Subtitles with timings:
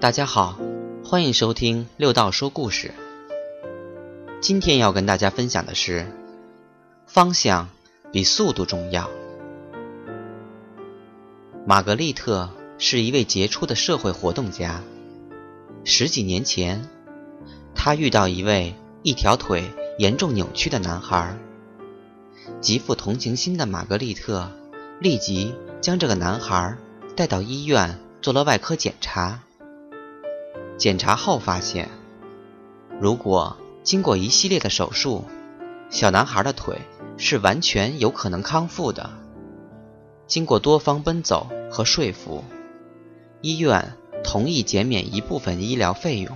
[0.00, 0.58] 大家好，
[1.04, 2.94] 欢迎收听六道说故事。
[4.40, 6.10] 今天要跟大家分享的是，
[7.06, 7.68] 方向
[8.10, 9.10] 比速度重要。
[11.66, 14.80] 玛格丽特是一位杰出的社会活动家。
[15.84, 16.88] 十几年前，
[17.74, 21.36] 她遇到一位一条腿严重扭曲的男孩。
[22.62, 24.50] 极富同情心的玛格丽特
[24.98, 26.74] 立即将这个男孩
[27.14, 29.42] 带到医院做了外科检查。
[30.80, 31.90] 检查后发现，
[32.98, 35.26] 如果经过一系列的手术，
[35.90, 36.78] 小男孩的腿
[37.18, 39.10] 是完全有可能康复的。
[40.26, 42.42] 经过多方奔走和说服，
[43.42, 43.92] 医院
[44.24, 46.34] 同意减免一部分医疗费用。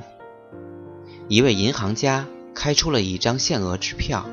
[1.27, 4.27] 一位银行家开出了一张限额支票，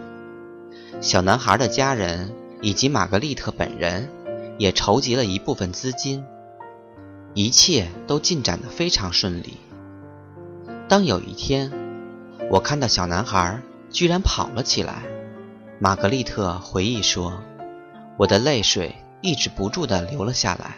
[0.99, 4.09] 小男孩的家人以及玛格丽特本人
[4.57, 6.25] 也筹集了一部分资金。
[7.33, 9.53] 一切都进展得非常顺利。
[10.91, 11.71] 当有一天，
[12.49, 15.03] 我看到小男孩居然跑了起来，
[15.79, 17.41] 玛格丽特回忆说
[18.19, 20.75] ：“我的泪水抑制不住地流了下来。”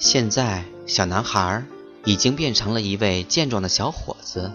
[0.00, 1.62] 现在，小男孩
[2.06, 4.50] 已经变成了一位健壮的小伙子。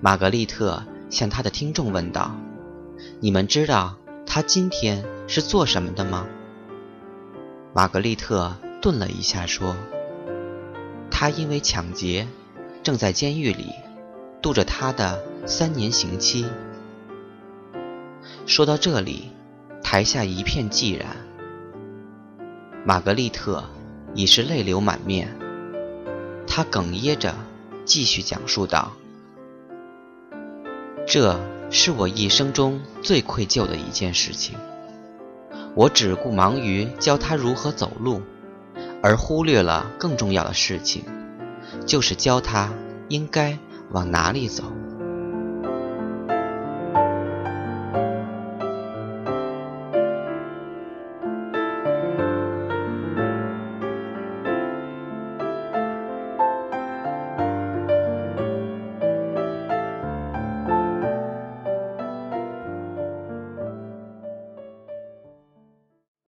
[0.00, 2.36] 玛格丽特向他的听众问道
[3.18, 6.24] ：“你们知道他今天是做什么的吗？”
[7.74, 9.74] 玛格丽特顿了一下说
[11.10, 12.28] ：“他因为抢劫。”
[12.84, 13.72] 正在监狱里
[14.42, 16.46] 度着他的三年刑期。
[18.46, 19.30] 说到这里，
[19.82, 21.16] 台下一片寂然。
[22.84, 23.64] 玛格丽特
[24.14, 25.34] 已是泪流满面，
[26.46, 27.34] 她哽咽着
[27.86, 28.92] 继续讲述道
[31.08, 31.40] ：“这
[31.70, 34.58] 是我一生中最愧疚的一件事情。
[35.74, 38.20] 我只顾忙于教他如何走路，
[39.02, 41.02] 而忽略了更重要的事情。”
[41.86, 42.72] 就是教他
[43.08, 43.58] 应该
[43.90, 44.64] 往哪里走。